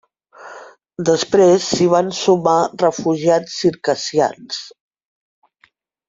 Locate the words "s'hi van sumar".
1.73-2.55